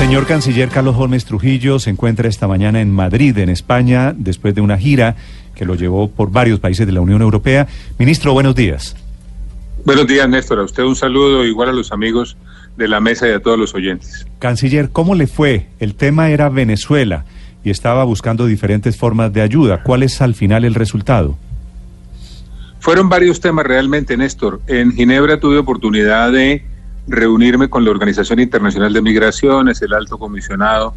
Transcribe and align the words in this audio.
Señor 0.00 0.26
Canciller 0.26 0.70
Carlos 0.70 0.96
Holmes 0.98 1.26
Trujillo 1.26 1.78
se 1.78 1.90
encuentra 1.90 2.26
esta 2.26 2.48
mañana 2.48 2.80
en 2.80 2.90
Madrid, 2.90 3.36
en 3.36 3.50
España, 3.50 4.14
después 4.16 4.54
de 4.54 4.62
una 4.62 4.78
gira 4.78 5.14
que 5.54 5.66
lo 5.66 5.74
llevó 5.74 6.08
por 6.08 6.32
varios 6.32 6.58
países 6.58 6.86
de 6.86 6.92
la 6.92 7.02
Unión 7.02 7.20
Europea. 7.20 7.68
Ministro, 7.98 8.32
buenos 8.32 8.54
días. 8.54 8.96
Buenos 9.84 10.06
días, 10.06 10.26
Néstor. 10.26 10.60
A 10.60 10.62
usted 10.62 10.84
un 10.84 10.96
saludo, 10.96 11.44
igual 11.44 11.68
a 11.68 11.72
los 11.72 11.92
amigos 11.92 12.38
de 12.78 12.88
la 12.88 12.98
mesa 12.98 13.28
y 13.28 13.32
a 13.32 13.42
todos 13.42 13.58
los 13.58 13.74
oyentes. 13.74 14.26
Canciller, 14.38 14.88
¿cómo 14.88 15.14
le 15.14 15.26
fue? 15.26 15.66
El 15.80 15.94
tema 15.94 16.30
era 16.30 16.48
Venezuela 16.48 17.26
y 17.62 17.68
estaba 17.68 18.02
buscando 18.02 18.46
diferentes 18.46 18.96
formas 18.96 19.34
de 19.34 19.42
ayuda. 19.42 19.82
¿Cuál 19.82 20.02
es 20.02 20.22
al 20.22 20.34
final 20.34 20.64
el 20.64 20.74
resultado? 20.74 21.36
Fueron 22.78 23.10
varios 23.10 23.38
temas 23.40 23.66
realmente, 23.66 24.16
Néstor. 24.16 24.62
En 24.66 24.92
Ginebra 24.92 25.38
tuve 25.38 25.58
oportunidad 25.58 26.32
de 26.32 26.64
reunirme 27.10 27.68
con 27.68 27.84
la 27.84 27.90
Organización 27.90 28.40
Internacional 28.40 28.92
de 28.92 29.02
Migraciones, 29.02 29.82
el 29.82 29.92
Alto 29.92 30.16
Comisionado 30.16 30.94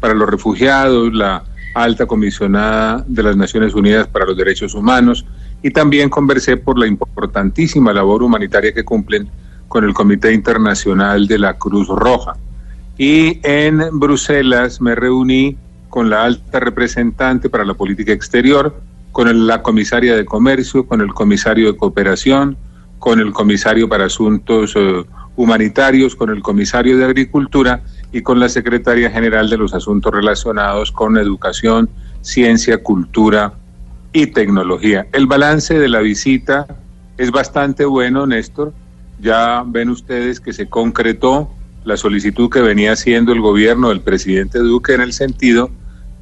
para 0.00 0.14
los 0.14 0.28
Refugiados, 0.28 1.12
la 1.12 1.44
Alta 1.74 2.06
Comisionada 2.06 3.04
de 3.06 3.22
las 3.22 3.36
Naciones 3.36 3.74
Unidas 3.74 4.08
para 4.08 4.24
los 4.24 4.36
Derechos 4.36 4.74
Humanos 4.74 5.26
y 5.62 5.70
también 5.70 6.08
conversé 6.08 6.56
por 6.56 6.78
la 6.78 6.86
importantísima 6.86 7.92
labor 7.92 8.22
humanitaria 8.22 8.72
que 8.72 8.84
cumplen 8.84 9.28
con 9.68 9.84
el 9.84 9.92
Comité 9.92 10.32
Internacional 10.32 11.26
de 11.26 11.38
la 11.38 11.58
Cruz 11.58 11.88
Roja. 11.88 12.36
Y 12.96 13.38
en 13.42 13.82
Bruselas 13.92 14.80
me 14.80 14.94
reuní 14.94 15.56
con 15.90 16.08
la 16.08 16.24
alta 16.24 16.60
representante 16.60 17.50
para 17.50 17.64
la 17.64 17.74
política 17.74 18.12
exterior, 18.12 18.80
con 19.12 19.46
la 19.46 19.62
comisaria 19.62 20.16
de 20.16 20.24
comercio, 20.24 20.86
con 20.86 21.00
el 21.00 21.12
comisario 21.12 21.72
de 21.72 21.78
cooperación, 21.78 22.56
con 22.98 23.20
el 23.20 23.32
comisario 23.32 23.88
para 23.88 24.06
asuntos 24.06 24.74
eh, 24.76 25.04
humanitarios, 25.40 26.14
con 26.14 26.28
el 26.28 26.42
comisario 26.42 26.98
de 26.98 27.06
Agricultura 27.06 27.82
y 28.12 28.20
con 28.20 28.38
la 28.38 28.50
secretaria 28.50 29.10
general 29.10 29.48
de 29.48 29.56
los 29.56 29.72
asuntos 29.72 30.12
relacionados 30.12 30.92
con 30.92 31.16
educación, 31.16 31.88
ciencia, 32.20 32.82
cultura 32.82 33.54
y 34.12 34.26
tecnología. 34.26 35.06
El 35.12 35.26
balance 35.26 35.78
de 35.78 35.88
la 35.88 36.00
visita 36.00 36.66
es 37.16 37.30
bastante 37.30 37.86
bueno, 37.86 38.26
Néstor. 38.26 38.74
Ya 39.18 39.64
ven 39.66 39.88
ustedes 39.88 40.40
que 40.40 40.52
se 40.52 40.68
concretó 40.68 41.50
la 41.84 41.96
solicitud 41.96 42.50
que 42.50 42.60
venía 42.60 42.92
haciendo 42.92 43.32
el 43.32 43.40
gobierno 43.40 43.88
del 43.88 44.02
presidente 44.02 44.58
Duque 44.58 44.92
en 44.92 45.00
el 45.00 45.14
sentido 45.14 45.70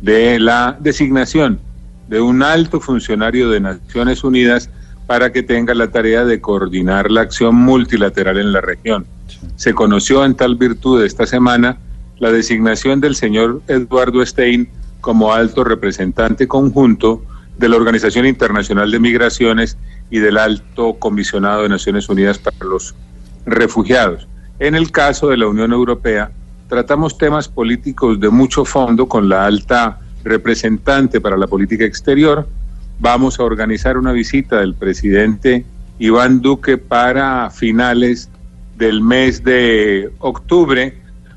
de 0.00 0.38
la 0.38 0.77
designación 0.78 1.58
de 2.06 2.20
un 2.20 2.44
alto 2.44 2.78
funcionario 2.80 3.50
de 3.50 3.58
Naciones 3.58 4.22
Unidas 4.22 4.70
para 5.08 5.32
que 5.32 5.42
tenga 5.42 5.74
la 5.74 5.90
tarea 5.90 6.26
de 6.26 6.38
coordinar 6.38 7.10
la 7.10 7.22
acción 7.22 7.54
multilateral 7.54 8.38
en 8.38 8.52
la 8.52 8.60
región. 8.60 9.06
Se 9.56 9.72
conoció 9.72 10.22
en 10.22 10.34
tal 10.34 10.54
virtud 10.56 11.02
esta 11.02 11.26
semana 11.26 11.78
la 12.18 12.30
designación 12.30 13.00
del 13.00 13.16
señor 13.16 13.62
Eduardo 13.68 14.24
Stein 14.24 14.68
como 15.00 15.32
alto 15.32 15.64
representante 15.64 16.46
conjunto 16.46 17.22
de 17.56 17.70
la 17.70 17.76
Organización 17.76 18.26
Internacional 18.26 18.90
de 18.90 19.00
Migraciones 19.00 19.78
y 20.10 20.18
del 20.18 20.36
Alto 20.36 20.98
Comisionado 20.98 21.62
de 21.62 21.70
Naciones 21.70 22.06
Unidas 22.10 22.38
para 22.38 22.58
los 22.60 22.94
Refugiados. 23.47 24.28
En 24.58 24.74
el 24.74 24.91
caso 24.91 25.28
de 25.28 25.38
la 25.38 25.47
Unión 25.47 25.72
Europea, 25.72 26.30
tratamos 26.68 27.16
temas 27.16 27.48
políticos 27.48 28.20
de 28.20 28.28
mucho 28.28 28.66
fondo 28.66 29.08
con 29.08 29.30
la 29.30 29.47
alta 29.47 30.00
representante 30.22 31.18
para 31.18 31.38
la 31.38 31.47
política 31.47 31.86
exterior, 31.86 32.47
vamos 33.00 33.38
a 33.38 33.44
organizar 33.44 33.97
una 33.97 34.12
visita 34.12 34.60
del 34.60 34.75
presidente 34.75 35.64
Iván 35.98 36.41
Duque 36.41 36.78
para 36.78 37.50
finales 37.50 38.28
del 38.76 39.00
mes 39.00 39.42
de 39.42 40.10
octubre. 40.19 40.94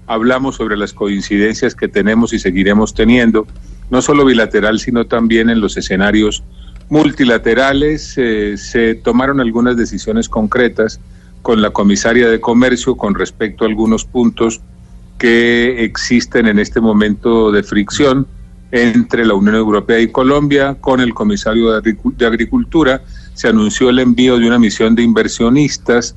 Hablamos 0.07 0.55
sobre 0.55 0.77
las 0.77 0.93
coincidencias 0.93 1.75
que 1.75 1.87
tenemos 1.87 2.33
y 2.33 2.39
seguiremos 2.39 2.93
teniendo, 2.93 3.47
no 3.89 4.01
solo 4.01 4.25
bilateral, 4.25 4.79
sino 4.79 5.05
también 5.05 5.49
en 5.49 5.61
los 5.61 5.77
escenarios 5.77 6.43
multilaterales. 6.89 8.13
Eh, 8.17 8.57
se 8.57 8.95
tomaron 8.95 9.39
algunas 9.39 9.77
decisiones 9.77 10.29
concretas 10.29 10.99
con 11.41 11.61
la 11.61 11.71
comisaria 11.71 12.29
de 12.29 12.39
comercio 12.39 12.95
con 12.95 13.15
respecto 13.15 13.63
a 13.63 13.67
algunos 13.67 14.05
puntos 14.05 14.61
que 15.17 15.83
existen 15.83 16.47
en 16.47 16.59
este 16.59 16.81
momento 16.81 17.51
de 17.51 17.63
fricción 17.63 18.27
entre 18.71 19.25
la 19.25 19.33
Unión 19.33 19.55
Europea 19.55 19.99
y 19.99 20.07
Colombia. 20.07 20.77
Con 20.79 21.01
el 21.01 21.13
comisario 21.13 21.71
de 21.71 22.25
Agricultura 22.25 23.01
se 23.33 23.47
anunció 23.47 23.89
el 23.89 23.99
envío 23.99 24.37
de 24.39 24.47
una 24.47 24.59
misión 24.59 24.95
de 24.95 25.03
inversionistas 25.03 26.15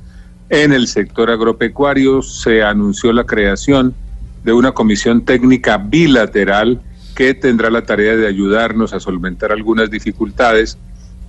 en 0.49 0.73
el 0.73 0.87
sector 0.87 1.31
agropecuario, 1.31 2.21
se 2.21 2.61
anunció 2.63 3.11
la 3.11 3.25
creación 3.25 3.95
de 4.43 4.53
una 4.53 4.73
comisión 4.73 5.25
técnica 5.25 5.77
bilateral 5.77 6.81
que 7.15 7.33
tendrá 7.33 7.69
la 7.69 7.83
tarea 7.83 8.15
de 8.15 8.27
ayudarnos 8.27 8.93
a 8.93 8.99
solventar 8.99 9.51
algunas 9.51 9.89
dificultades 9.89 10.77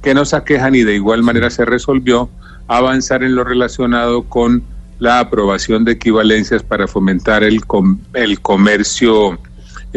que 0.03 0.13
nos 0.13 0.35
aquejan 0.35 0.75
y 0.75 0.83
de 0.83 0.95
igual 0.95 1.23
manera 1.23 1.49
se 1.49 1.65
resolvió 1.65 2.29
avanzar 2.69 3.23
en 3.23 3.35
lo 3.35 3.45
relacionado 3.45 4.25
con 4.25 4.65
la 4.99 5.21
aprobación 5.21 5.85
de 5.85 5.93
equivalencias 5.93 6.63
para 6.63 6.89
fomentar 6.89 7.43
el, 7.45 7.61
el 8.15 8.41
comercio 8.41 9.39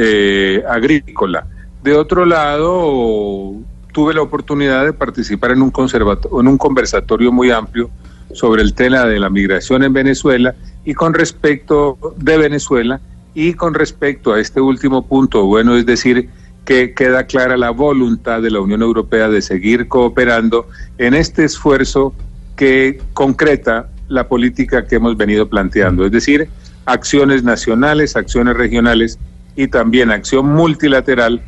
eh, 0.02 0.64
agrícola. 0.70 1.46
De 1.84 1.94
otro 1.94 2.26
lado, 2.26 3.54
tuve 3.92 4.14
la 4.14 4.22
oportunidad 4.22 4.86
de 4.86 4.94
participar 4.94 5.52
en 5.52 5.62
un, 5.62 5.74
en 5.76 6.48
un 6.48 6.58
conversatorio 6.58 7.34
muy 7.34 7.52
amplio 7.52 7.90
sobre 8.32 8.62
el 8.62 8.74
tema 8.74 9.04
de 9.04 9.20
la 9.20 9.30
migración 9.30 9.84
en 9.84 9.92
Venezuela 9.92 10.56
y 10.86 10.94
con 10.94 11.14
respecto 11.14 11.98
de 12.16 12.38
Venezuela 12.38 13.02
y 13.34 13.56
con 13.56 13.74
respecto 13.74 14.32
a 14.32 14.40
este 14.40 14.62
último 14.62 15.06
punto, 15.06 15.46
bueno, 15.46 15.76
es 15.76 15.86
decir, 15.86 16.30
que 16.64 16.94
queda 16.94 17.26
clara 17.26 17.58
la 17.58 17.72
voluntad 17.72 18.42
de 18.42 18.52
la 18.52 18.62
Unión 18.62 18.82
Europea 18.82 19.28
de 19.28 19.42
seguir 19.42 19.90
cooperando 19.90 20.70
en 20.98 21.14
este 21.14 21.44
esfuerzo 21.44 22.14
que 22.56 23.02
concreta 23.14 23.90
la 24.08 24.30
política 24.30 24.88
que 24.88 24.96
hemos 24.96 25.18
venido 25.18 25.50
planteando, 25.50 26.06
es 26.06 26.12
decir, 26.14 26.48
acciones 26.86 27.44
nacionales, 27.44 28.16
acciones 28.16 28.56
regionales 28.56 29.20
y 29.60 29.68
también 29.68 30.10
acción 30.10 30.48
multilateral 30.54 31.42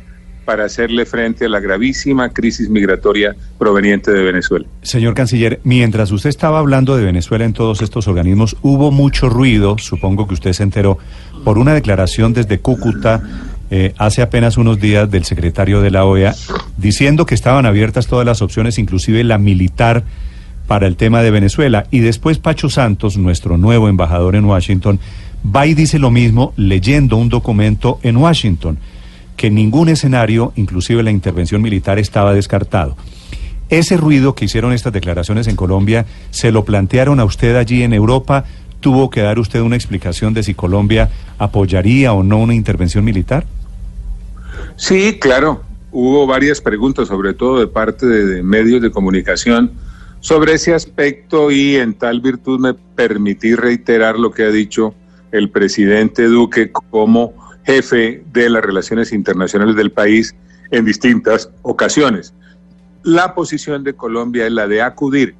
para 0.44 0.66
hacerle 0.66 1.06
frente 1.06 1.46
a 1.46 1.48
la 1.48 1.60
gravísima 1.60 2.28
crisis 2.28 2.68
migratoria 2.68 3.34
proveniente 3.58 4.10
de 4.10 4.22
Venezuela. 4.22 4.66
Señor 4.82 5.14
canciller, 5.14 5.60
mientras 5.64 6.12
usted 6.12 6.28
estaba 6.28 6.58
hablando 6.58 6.94
de 6.94 7.06
Venezuela 7.06 7.46
en 7.46 7.54
todos 7.54 7.80
estos 7.80 8.08
organismos, 8.08 8.58
hubo 8.60 8.90
mucho 8.90 9.30
ruido, 9.30 9.78
supongo 9.78 10.28
que 10.28 10.34
usted 10.34 10.52
se 10.52 10.62
enteró, 10.62 10.98
por 11.42 11.56
una 11.56 11.72
declaración 11.72 12.34
desde 12.34 12.58
Cúcuta 12.58 13.22
eh, 13.70 13.94
hace 13.96 14.20
apenas 14.20 14.58
unos 14.58 14.78
días 14.78 15.10
del 15.10 15.24
secretario 15.24 15.80
de 15.80 15.90
la 15.90 16.04
OEA, 16.04 16.34
diciendo 16.76 17.24
que 17.24 17.34
estaban 17.34 17.64
abiertas 17.64 18.08
todas 18.08 18.26
las 18.26 18.42
opciones, 18.42 18.78
inclusive 18.78 19.24
la 19.24 19.38
militar, 19.38 20.04
para 20.66 20.86
el 20.86 20.96
tema 20.96 21.22
de 21.22 21.30
Venezuela. 21.30 21.86
Y 21.90 22.00
después 22.00 22.38
Pacho 22.38 22.68
Santos, 22.68 23.16
nuestro 23.16 23.56
nuevo 23.56 23.88
embajador 23.88 24.36
en 24.36 24.44
Washington, 24.44 25.00
va 25.44 25.66
y 25.66 25.74
dice 25.74 25.98
lo 25.98 26.10
mismo 26.10 26.52
leyendo 26.56 27.16
un 27.16 27.28
documento 27.28 27.98
en 28.02 28.16
Washington, 28.16 28.78
que 29.36 29.50
ningún 29.50 29.88
escenario, 29.88 30.52
inclusive 30.56 31.02
la 31.02 31.10
intervención 31.10 31.62
militar, 31.62 31.98
estaba 31.98 32.34
descartado. 32.34 32.96
Ese 33.68 33.96
ruido 33.96 34.34
que 34.34 34.44
hicieron 34.44 34.72
estas 34.72 34.92
declaraciones 34.92 35.48
en 35.48 35.56
Colombia, 35.56 36.04
¿se 36.30 36.52
lo 36.52 36.64
plantearon 36.64 37.20
a 37.20 37.24
usted 37.24 37.56
allí 37.56 37.82
en 37.82 37.94
Europa? 37.94 38.44
¿Tuvo 38.80 39.10
que 39.10 39.22
dar 39.22 39.38
usted 39.38 39.60
una 39.60 39.76
explicación 39.76 40.34
de 40.34 40.42
si 40.42 40.54
Colombia 40.54 41.08
apoyaría 41.38 42.12
o 42.12 42.22
no 42.22 42.38
una 42.38 42.54
intervención 42.54 43.04
militar? 43.04 43.46
Sí, 44.76 45.18
claro. 45.18 45.62
Hubo 45.90 46.26
varias 46.26 46.60
preguntas, 46.60 47.08
sobre 47.08 47.34
todo 47.34 47.60
de 47.60 47.66
parte 47.66 48.06
de, 48.06 48.42
medios 48.42 48.80
de 48.82 48.90
comunicación, 48.90 49.72
sobre 50.20 50.54
ese 50.54 50.74
aspecto 50.74 51.50
y 51.50 51.76
en 51.76 51.94
tal 51.94 52.20
virtud 52.20 52.60
me 52.60 52.74
permití 52.74 53.54
reiterar 53.54 54.18
lo 54.18 54.30
que 54.30 54.44
ha 54.44 54.50
dicho 54.50 54.94
el 55.32 55.50
presidente 55.50 56.24
Duque 56.24 56.70
como 56.70 57.34
jefe 57.64 58.22
de 58.32 58.50
las 58.50 58.62
relaciones 58.62 59.12
internacionales 59.12 59.76
del 59.76 59.90
país 59.90 60.34
en 60.70 60.84
distintas 60.84 61.50
ocasiones. 61.62 62.34
La 63.02 63.34
posición 63.34 63.82
de 63.84 63.94
Colombia 63.94 64.46
es 64.46 64.52
la 64.52 64.68
de 64.68 64.82
acudir 64.82 65.34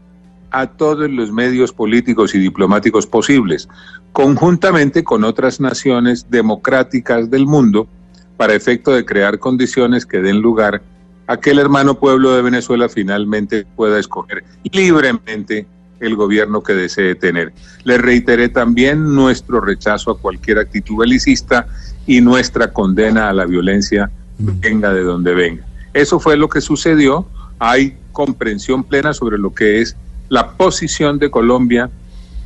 a 0.50 0.66
todos 0.66 1.10
los 1.10 1.32
medios 1.32 1.72
políticos 1.72 2.34
y 2.34 2.38
diplomáticos 2.38 3.06
posibles, 3.06 3.68
conjuntamente 4.12 5.02
con 5.02 5.24
otras 5.24 5.60
naciones 5.60 6.26
democráticas 6.28 7.30
del 7.30 7.46
mundo, 7.46 7.88
para 8.36 8.54
efecto 8.54 8.92
de 8.92 9.04
crear 9.04 9.38
condiciones 9.38 10.04
que 10.04 10.18
den 10.18 10.40
lugar 10.40 10.82
a 11.26 11.36
que 11.38 11.50
el 11.50 11.58
hermano 11.58 11.98
pueblo 11.98 12.32
de 12.32 12.42
Venezuela 12.42 12.88
finalmente 12.88 13.64
pueda 13.76 13.98
escoger 13.98 14.44
libremente 14.64 15.66
el 16.02 16.16
gobierno 16.16 16.62
que 16.62 16.74
desee 16.74 17.14
tener. 17.14 17.52
Le 17.84 17.96
reiteré 17.96 18.48
también 18.48 19.14
nuestro 19.14 19.60
rechazo 19.60 20.10
a 20.10 20.18
cualquier 20.18 20.58
actitud 20.58 20.98
belicista 20.98 21.66
y 22.06 22.20
nuestra 22.20 22.72
condena 22.72 23.28
a 23.28 23.32
la 23.32 23.46
violencia 23.46 24.10
venga 24.38 24.92
de 24.92 25.02
donde 25.02 25.34
venga. 25.34 25.64
Eso 25.94 26.18
fue 26.18 26.36
lo 26.36 26.48
que 26.48 26.60
sucedió. 26.60 27.26
Hay 27.58 27.96
comprensión 28.12 28.84
plena 28.84 29.14
sobre 29.14 29.38
lo 29.38 29.54
que 29.54 29.80
es 29.80 29.96
la 30.28 30.52
posición 30.52 31.18
de 31.18 31.30
Colombia 31.30 31.90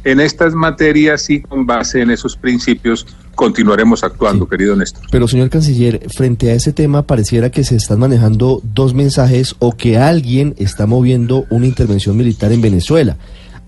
en 0.05 0.21
estas 0.21 0.55
materias 0.55 1.29
y 1.31 1.41
con 1.41 1.67
base 1.67 2.01
en 2.01 2.11
esos 2.11 2.37
principios 2.37 3.07
continuaremos 3.35 4.05
actuando, 4.05 4.49
querido 4.49 4.77
Néstor. 4.77 5.03
Pero, 5.11 5.27
señor 5.27 5.51
canciller, 5.51 6.01
frente 6.15 6.51
a 6.51 6.55
ese 6.55 6.73
tema 6.73 7.03
pareciera 7.03 7.51
que 7.51 7.65
se 7.65 7.77
están 7.77 7.99
manejando 7.99 8.61
dos 8.63 8.95
mensajes 8.95 9.57
o 9.59 9.73
que 9.73 9.99
alguien 9.99 10.55
está 10.59 10.87
moviendo 10.87 11.45
una 11.51 11.67
intervención 11.67 12.17
militar 12.17 12.53
en 12.53 12.61
Venezuela. 12.61 13.17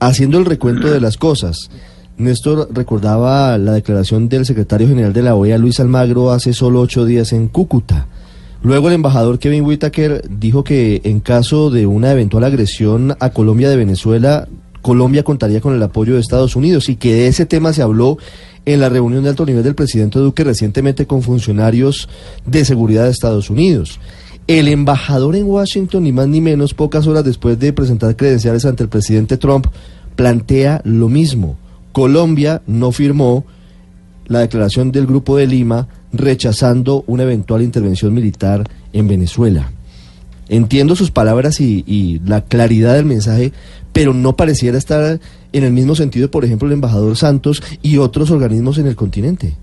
Haciendo 0.00 0.38
el 0.38 0.44
recuento 0.44 0.88
de 0.88 1.00
las 1.00 1.16
cosas, 1.16 1.70
Néstor 2.18 2.68
recordaba 2.72 3.58
la 3.58 3.72
declaración 3.72 4.28
del 4.28 4.46
secretario 4.46 4.86
general 4.86 5.12
de 5.12 5.22
la 5.22 5.34
OEA, 5.34 5.58
Luis 5.58 5.80
Almagro, 5.80 6.30
hace 6.30 6.52
solo 6.52 6.80
ocho 6.80 7.04
días 7.04 7.32
en 7.32 7.48
Cúcuta. 7.48 8.06
Luego 8.62 8.88
el 8.88 8.94
embajador 8.94 9.40
Kevin 9.40 9.64
Whitaker 9.64 10.22
dijo 10.28 10.62
que 10.62 11.00
en 11.02 11.18
caso 11.18 11.70
de 11.70 11.86
una 11.86 12.12
eventual 12.12 12.44
agresión 12.44 13.16
a 13.18 13.30
Colombia 13.30 13.70
de 13.70 13.76
Venezuela, 13.76 14.46
Colombia 14.82 15.24
contaría 15.24 15.60
con 15.60 15.74
el 15.74 15.82
apoyo 15.82 16.14
de 16.14 16.20
Estados 16.20 16.54
Unidos 16.54 16.88
y 16.88 16.94
que 16.94 17.12
de 17.12 17.26
ese 17.26 17.44
tema 17.44 17.72
se 17.72 17.82
habló 17.82 18.18
en 18.66 18.80
la 18.80 18.88
reunión 18.88 19.24
de 19.24 19.30
alto 19.30 19.46
nivel 19.46 19.64
del 19.64 19.74
presidente 19.74 20.20
Duque 20.20 20.44
recientemente 20.44 21.06
con 21.06 21.22
funcionarios 21.22 22.08
de 22.46 22.64
seguridad 22.64 23.04
de 23.04 23.10
Estados 23.10 23.50
Unidos. 23.50 23.98
El 24.48 24.66
embajador 24.68 25.36
en 25.36 25.44
Washington, 25.44 26.04
ni 26.04 26.12
más 26.12 26.26
ni 26.26 26.40
menos, 26.40 26.72
pocas 26.72 27.06
horas 27.06 27.22
después 27.22 27.58
de 27.58 27.74
presentar 27.74 28.16
credenciales 28.16 28.64
ante 28.64 28.82
el 28.82 28.88
presidente 28.88 29.36
Trump, 29.36 29.66
plantea 30.16 30.80
lo 30.84 31.10
mismo. 31.10 31.58
Colombia 31.92 32.62
no 32.66 32.90
firmó 32.90 33.44
la 34.26 34.40
declaración 34.40 34.90
del 34.90 35.06
Grupo 35.06 35.36
de 35.36 35.46
Lima 35.46 35.86
rechazando 36.14 37.04
una 37.06 37.24
eventual 37.24 37.60
intervención 37.60 38.14
militar 38.14 38.66
en 38.94 39.06
Venezuela. 39.06 39.70
Entiendo 40.48 40.96
sus 40.96 41.10
palabras 41.10 41.60
y, 41.60 42.22
la 42.24 42.40
claridad 42.40 42.94
del 42.94 43.04
mensaje, 43.04 43.52
pero 43.92 44.14
no 44.14 44.34
pareciera 44.34 44.78
estar 44.78 45.20
en 45.52 45.62
el 45.62 45.74
mismo 45.74 45.94
sentido, 45.94 46.30
por 46.30 46.46
ejemplo, 46.46 46.68
el 46.68 46.72
embajador 46.72 47.18
Santos 47.18 47.62
y 47.82 47.98
otros 47.98 48.30
organismos 48.30 48.78
en 48.78 48.86
el 48.86 48.96
continente. 48.96 49.58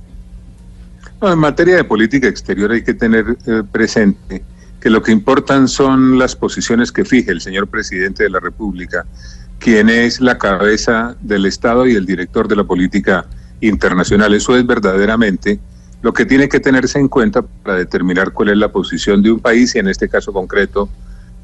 En 1.23 1.39
materia 1.39 1.75
de 1.75 1.83
política 1.83 2.27
exterior 2.27 2.71
hay 2.71 2.83
que 2.83 2.93
tener 2.93 3.35
eh, 3.47 3.63
presente 3.71 4.43
que 4.85 4.91
lo 4.91 5.01
que 5.01 5.11
importan 5.11 5.67
son 5.67 6.19
las 6.19 6.35
posiciones 6.35 6.91
que 6.91 7.05
fije 7.05 7.31
el 7.31 7.41
señor 7.41 7.65
presidente 7.65 8.21
de 8.21 8.29
la 8.29 8.39
República, 8.39 9.03
quien 9.57 9.89
es 9.89 10.21
la 10.21 10.37
cabeza 10.37 11.15
del 11.21 11.47
Estado 11.47 11.87
y 11.87 11.95
el 11.95 12.05
director 12.05 12.47
de 12.47 12.55
la 12.55 12.65
política 12.65 13.25
internacional. 13.61 14.35
Eso 14.35 14.55
es 14.55 14.63
verdaderamente 14.63 15.59
lo 16.03 16.13
que 16.13 16.23
tiene 16.23 16.47
que 16.47 16.59
tenerse 16.59 16.99
en 16.99 17.07
cuenta 17.07 17.41
para 17.41 17.79
determinar 17.79 18.31
cuál 18.31 18.49
es 18.49 18.57
la 18.57 18.71
posición 18.71 19.23
de 19.23 19.31
un 19.31 19.39
país 19.39 19.73
y 19.73 19.79
en 19.79 19.87
este 19.87 20.07
caso 20.07 20.31
concreto 20.31 20.87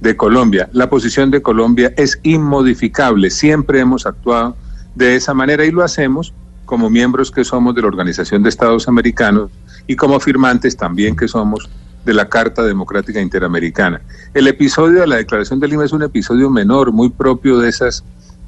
de 0.01 0.15
Colombia. 0.15 0.69
La 0.71 0.87
posición 0.87 1.31
de 1.31 1.41
Colombia 1.41 1.91
es 1.97 2.19
inmodificable, 2.21 3.31
siempre 3.31 3.79
hemos 3.79 4.05
actuado 4.05 4.55
de 4.93 5.15
esa 5.15 5.33
manera 5.33 5.65
y 5.65 5.71
lo 5.71 5.83
hacemos 5.83 6.31
como 6.65 6.91
miembros 6.91 7.31
que 7.31 7.43
somos 7.43 7.73
de 7.73 7.81
la 7.81 7.87
Organización 7.87 8.43
de 8.43 8.49
Estados 8.49 8.87
Americanos 8.87 9.49
y 9.87 9.95
como 9.95 10.19
firmantes 10.19 10.77
también 10.77 11.15
que 11.15 11.27
somos 11.27 11.67
de 12.05 12.13
la 12.13 12.27
Carta 12.27 12.63
Democrática 12.63 13.21
Interamericana. 13.21 14.01
El 14.33 14.47
episodio 14.47 15.01
de 15.01 15.07
la 15.07 15.17
Declaración 15.17 15.59
de 15.59 15.67
Lima 15.67 15.85
es 15.85 15.91
un 15.91 16.03
episodio 16.03 16.49
menor, 16.49 16.91
muy 16.91 17.09
propio 17.09 17.59
de 17.59 17.69
esas 17.69 18.03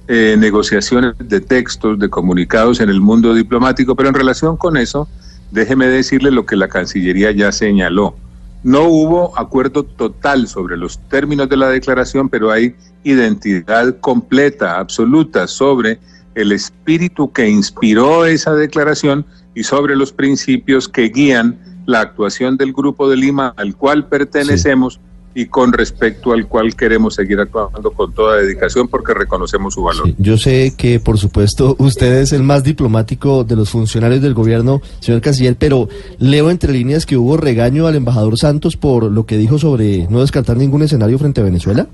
eh, 0.07 0.35
negociaciones 0.37 1.13
de 1.17 1.39
textos, 1.39 1.99
de 1.99 2.09
comunicados 2.09 2.79
en 2.79 2.89
el 2.89 2.99
mundo 2.99 3.33
diplomático, 3.33 3.95
pero 3.95 4.09
en 4.09 4.15
relación 4.15 4.57
con 4.57 4.77
eso, 4.77 5.07
déjeme 5.51 5.87
decirle 5.87 6.31
lo 6.31 6.45
que 6.45 6.55
la 6.55 6.67
Cancillería 6.67 7.31
ya 7.31 7.51
señaló. 7.51 8.15
No 8.63 8.83
hubo 8.83 9.37
acuerdo 9.37 9.83
total 9.83 10.47
sobre 10.47 10.77
los 10.77 10.97
términos 11.09 11.49
de 11.49 11.57
la 11.57 11.69
declaración, 11.69 12.29
pero 12.29 12.51
hay 12.51 12.75
identidad 13.03 13.99
completa, 13.99 14.79
absoluta, 14.79 15.47
sobre 15.47 15.99
el 16.35 16.51
espíritu 16.51 17.31
que 17.31 17.49
inspiró 17.49 18.25
esa 18.25 18.53
declaración 18.55 19.25
y 19.53 19.63
sobre 19.63 19.95
los 19.95 20.11
principios 20.11 20.87
que 20.87 21.09
guían 21.09 21.57
la 21.85 22.01
actuación 22.01 22.57
del 22.57 22.73
Grupo 22.73 23.09
de 23.09 23.17
Lima 23.17 23.53
al 23.57 23.75
cual 23.75 24.07
pertenecemos. 24.07 24.95
Sí 24.95 24.99
y 25.35 25.47
con 25.47 25.73
respecto 25.73 26.31
al 26.31 26.47
cual 26.47 26.75
queremos 26.75 27.15
seguir 27.15 27.39
actuando 27.39 27.91
con 27.91 28.13
toda 28.13 28.37
dedicación 28.37 28.87
porque 28.87 29.13
reconocemos 29.13 29.73
su 29.73 29.83
valor. 29.83 30.05
Sí, 30.05 30.15
yo 30.19 30.37
sé 30.37 30.73
que, 30.77 30.99
por 30.99 31.17
supuesto, 31.17 31.75
usted 31.79 32.13
es 32.21 32.33
el 32.33 32.43
más 32.43 32.63
diplomático 32.63 33.43
de 33.43 33.55
los 33.55 33.69
funcionarios 33.69 34.21
del 34.21 34.33
gobierno, 34.33 34.81
señor 34.99 35.21
Canciller, 35.21 35.55
pero 35.57 35.89
leo 36.19 36.49
entre 36.49 36.73
líneas 36.73 37.05
que 37.05 37.17
hubo 37.17 37.37
regaño 37.37 37.87
al 37.87 37.95
embajador 37.95 38.37
Santos 38.37 38.77
por 38.77 39.05
lo 39.05 39.25
que 39.25 39.37
dijo 39.37 39.57
sobre 39.57 40.07
no 40.09 40.21
descartar 40.21 40.57
ningún 40.57 40.83
escenario 40.83 41.17
frente 41.17 41.41
a 41.41 41.43
Venezuela. 41.43 41.87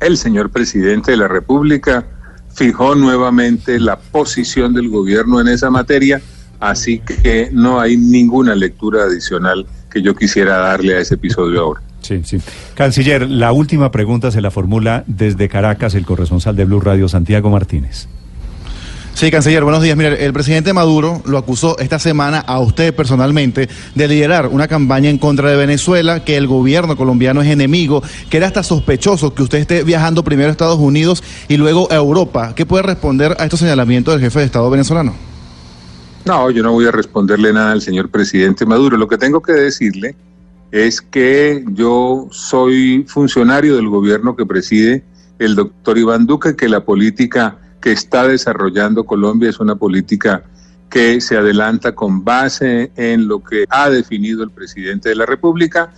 El 0.00 0.16
señor 0.16 0.50
presidente 0.50 1.12
de 1.12 1.16
la 1.16 1.28
República 1.28 2.06
fijó 2.52 2.94
nuevamente 2.94 3.80
la 3.80 3.98
posición 3.98 4.74
del 4.74 4.88
gobierno 4.88 5.40
en 5.40 5.48
esa 5.48 5.70
materia, 5.70 6.20
así 6.70 6.98
que 6.98 7.50
no 7.52 7.80
hay 7.80 7.96
ninguna 7.96 8.54
lectura 8.54 9.04
adicional 9.04 9.66
que 9.90 10.02
yo 10.02 10.14
quisiera 10.14 10.58
darle 10.58 10.96
a 10.96 11.00
ese 11.00 11.14
episodio 11.14 11.60
ahora. 11.60 11.82
Sí, 12.00 12.20
sí. 12.24 12.38
Canciller, 12.74 13.28
la 13.28 13.52
última 13.52 13.90
pregunta 13.90 14.30
se 14.30 14.40
la 14.40 14.50
formula 14.50 15.04
desde 15.06 15.48
Caracas 15.48 15.94
el 15.94 16.04
corresponsal 16.04 16.56
de 16.56 16.64
Blue 16.64 16.80
Radio, 16.80 17.08
Santiago 17.08 17.50
Martínez. 17.50 18.08
Sí, 19.14 19.30
canciller, 19.30 19.62
buenos 19.62 19.80
días. 19.80 19.96
Mire, 19.96 20.24
el 20.24 20.32
presidente 20.32 20.72
Maduro 20.72 21.22
lo 21.24 21.38
acusó 21.38 21.78
esta 21.78 22.00
semana 22.00 22.40
a 22.40 22.58
usted 22.58 22.92
personalmente 22.92 23.68
de 23.94 24.08
liderar 24.08 24.48
una 24.48 24.66
campaña 24.66 25.08
en 25.08 25.18
contra 25.18 25.50
de 25.50 25.56
Venezuela, 25.56 26.24
que 26.24 26.36
el 26.36 26.48
gobierno 26.48 26.96
colombiano 26.96 27.40
es 27.40 27.48
enemigo, 27.48 28.02
que 28.28 28.38
era 28.38 28.48
hasta 28.48 28.64
sospechoso 28.64 29.32
que 29.32 29.44
usted 29.44 29.58
esté 29.58 29.84
viajando 29.84 30.24
primero 30.24 30.48
a 30.48 30.52
Estados 30.52 30.80
Unidos 30.80 31.22
y 31.48 31.58
luego 31.58 31.86
a 31.92 31.94
Europa. 31.94 32.54
¿Qué 32.56 32.66
puede 32.66 32.82
responder 32.82 33.36
a 33.38 33.44
estos 33.44 33.60
señalamientos 33.60 34.14
del 34.14 34.22
jefe 34.22 34.40
de 34.40 34.46
Estado 34.46 34.68
venezolano? 34.68 35.33
No, 36.24 36.50
yo 36.50 36.62
no 36.62 36.72
voy 36.72 36.86
a 36.86 36.90
responderle 36.90 37.52
nada 37.52 37.72
al 37.72 37.82
señor 37.82 38.08
presidente 38.08 38.64
Maduro. 38.64 38.96
Lo 38.96 39.08
que 39.08 39.18
tengo 39.18 39.42
que 39.42 39.52
decirle 39.52 40.16
es 40.70 41.02
que 41.02 41.62
yo 41.68 42.28
soy 42.30 43.04
funcionario 43.06 43.76
del 43.76 43.88
gobierno 43.88 44.34
que 44.34 44.46
preside 44.46 45.04
el 45.38 45.54
doctor 45.54 45.98
Iván 45.98 46.26
Duque, 46.26 46.56
que 46.56 46.68
la 46.70 46.84
política 46.84 47.58
que 47.80 47.92
está 47.92 48.26
desarrollando 48.26 49.04
Colombia 49.04 49.50
es 49.50 49.60
una 49.60 49.76
política 49.76 50.44
que 50.88 51.20
se 51.20 51.36
adelanta 51.36 51.94
con 51.94 52.24
base 52.24 52.90
en 52.96 53.28
lo 53.28 53.44
que 53.44 53.66
ha 53.68 53.90
definido 53.90 54.42
el 54.42 54.50
presidente 54.50 55.10
de 55.10 55.16
la 55.16 55.26
República, 55.26 55.92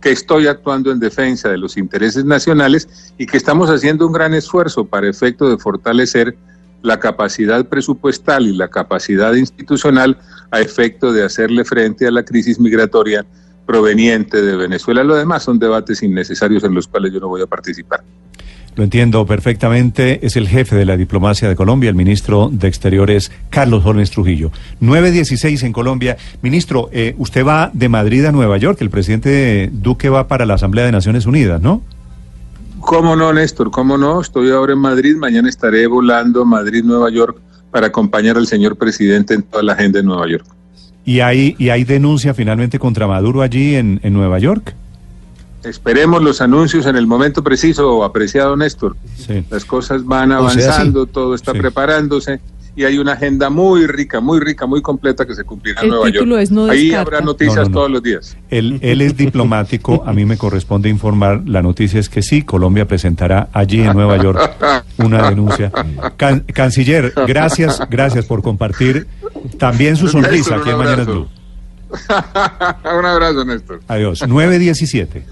que 0.00 0.12
estoy 0.12 0.46
actuando 0.46 0.92
en 0.92 1.00
defensa 1.00 1.48
de 1.48 1.58
los 1.58 1.76
intereses 1.76 2.24
nacionales 2.24 3.12
y 3.18 3.26
que 3.26 3.36
estamos 3.36 3.68
haciendo 3.70 4.06
un 4.06 4.12
gran 4.12 4.34
esfuerzo 4.34 4.84
para 4.84 5.08
efecto 5.08 5.48
de 5.48 5.58
fortalecer 5.58 6.36
la 6.82 6.98
capacidad 6.98 7.64
presupuestal 7.66 8.46
y 8.46 8.56
la 8.56 8.68
capacidad 8.68 9.34
institucional 9.34 10.18
a 10.50 10.60
efecto 10.60 11.12
de 11.12 11.24
hacerle 11.24 11.64
frente 11.64 12.06
a 12.06 12.10
la 12.10 12.24
crisis 12.24 12.58
migratoria 12.58 13.24
proveniente 13.66 14.42
de 14.42 14.56
Venezuela. 14.56 15.04
Lo 15.04 15.14
demás 15.14 15.44
son 15.44 15.58
debates 15.58 16.02
innecesarios 16.02 16.64
en 16.64 16.74
los 16.74 16.88
cuales 16.88 17.12
yo 17.12 17.20
no 17.20 17.28
voy 17.28 17.42
a 17.42 17.46
participar. 17.46 18.02
Lo 18.74 18.84
entiendo 18.84 19.26
perfectamente. 19.26 20.24
Es 20.26 20.36
el 20.36 20.48
jefe 20.48 20.76
de 20.76 20.86
la 20.86 20.96
diplomacia 20.96 21.48
de 21.48 21.56
Colombia, 21.56 21.90
el 21.90 21.94
ministro 21.94 22.48
de 22.50 22.68
Exteriores, 22.68 23.30
Carlos 23.50 23.84
Holmes 23.84 24.10
Trujillo. 24.10 24.50
9.16 24.80 25.62
en 25.64 25.72
Colombia. 25.72 26.16
Ministro, 26.40 26.88
eh, 26.92 27.14
usted 27.18 27.44
va 27.44 27.70
de 27.74 27.90
Madrid 27.90 28.24
a 28.24 28.32
Nueva 28.32 28.56
York. 28.56 28.80
El 28.80 28.88
presidente 28.88 29.68
Duque 29.72 30.08
va 30.08 30.26
para 30.26 30.46
la 30.46 30.54
Asamblea 30.54 30.86
de 30.86 30.92
Naciones 30.92 31.26
Unidas, 31.26 31.60
¿no? 31.60 31.82
¿Cómo 32.82 33.14
no, 33.14 33.32
Néstor? 33.32 33.70
¿Cómo 33.70 33.96
no? 33.96 34.20
Estoy 34.20 34.50
ahora 34.50 34.72
en 34.72 34.80
Madrid. 34.80 35.16
Mañana 35.16 35.48
estaré 35.48 35.86
volando 35.86 36.44
Madrid-Nueva 36.44 37.10
York 37.10 37.38
para 37.70 37.86
acompañar 37.86 38.36
al 38.36 38.46
señor 38.46 38.76
presidente 38.76 39.34
en 39.34 39.42
toda 39.42 39.62
la 39.62 39.72
agenda 39.74 40.00
de 40.00 40.04
Nueva 40.04 40.28
York. 40.28 40.44
¿Y 41.04 41.20
hay, 41.20 41.54
y 41.58 41.70
hay 41.70 41.84
denuncia 41.84 42.34
finalmente 42.34 42.78
contra 42.78 43.06
Maduro 43.06 43.40
allí 43.40 43.76
en, 43.76 44.00
en 44.02 44.12
Nueva 44.12 44.38
York? 44.40 44.74
Esperemos 45.62 46.22
los 46.22 46.40
anuncios 46.40 46.86
en 46.86 46.96
el 46.96 47.06
momento 47.06 47.42
preciso, 47.42 48.02
apreciado 48.02 48.56
Néstor. 48.56 48.96
Sí. 49.16 49.44
Las 49.48 49.64
cosas 49.64 50.04
van 50.04 50.32
avanzando, 50.32 51.02
o 51.02 51.04
sea, 51.04 51.08
sí. 51.08 51.12
todo 51.14 51.34
está 51.36 51.52
sí. 51.52 51.58
preparándose 51.58 52.40
y 52.74 52.84
hay 52.84 52.96
una 52.98 53.12
agenda 53.12 53.50
muy 53.50 53.86
rica, 53.86 54.20
muy 54.20 54.40
rica, 54.40 54.66
muy 54.66 54.80
completa 54.80 55.26
que 55.26 55.34
se 55.34 55.44
cumplirá 55.44 55.80
en 55.80 55.84
El 55.86 55.90
Nueva 55.90 56.06
título 56.06 56.30
York. 56.36 56.42
es 56.42 56.50
No 56.50 56.64
Ahí 56.66 56.84
descarta. 56.88 57.00
habrá 57.02 57.20
noticias 57.20 57.56
No, 57.56 57.62
no, 57.64 57.68
no. 57.68 57.74
todos 57.74 57.90
los 57.90 58.02
días. 58.02 58.36
Él, 58.50 58.78
él 58.82 59.00
es 59.02 59.16
diplomático, 59.16 60.02
a 60.06 60.12
mí 60.12 60.24
me 60.24 60.36
corresponde 60.38 60.88
informar. 60.88 61.42
La 61.46 61.60
noticia 61.62 62.00
es 62.00 62.08
que 62.08 62.22
sí, 62.22 62.42
Colombia 62.42 62.86
presentará 62.86 63.48
allí 63.52 63.80
en 63.82 63.92
Nueva 63.92 64.16
York 64.22 64.56
una 64.98 65.28
denuncia. 65.28 65.70
Can- 66.16 66.40
canciller, 66.52 67.12
gracias, 67.26 67.80
gracias 67.90 68.24
por 68.26 68.42
compartir 68.42 69.06
también 69.58 69.96
su 69.96 70.08
sonrisa 70.08 70.56
Néstor, 70.56 70.60
aquí 70.60 70.70
en 70.70 70.74
abrazo. 70.76 71.12
Blue. 71.12 71.28
un 72.98 73.04
abrazo, 73.04 73.44
Néstor. 73.44 73.80
Adiós. 73.88 74.26
917. 74.26 75.24